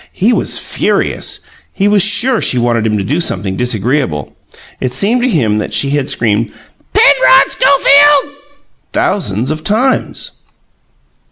He 0.13 0.33
was 0.33 0.57
furious; 0.57 1.41
he 1.73 1.87
was 1.87 2.01
sure 2.01 2.41
she 2.41 2.57
wanted 2.57 2.87
him 2.87 2.97
to 2.97 3.03
do 3.03 3.21
something 3.21 3.55
disagreeable. 3.55 4.35
It 4.79 4.93
seemed 4.93 5.21
to 5.21 5.29
him 5.29 5.59
that 5.59 5.75
she 5.75 5.91
had 5.91 6.09
screamed 6.09 6.51
"Penrod 6.91 7.51
Schofield!" 7.51 8.35
thousands 8.93 9.51
of 9.51 9.63
times. 9.63 10.41